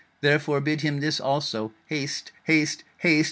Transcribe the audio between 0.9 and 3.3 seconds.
this also. Haste, haste, haste!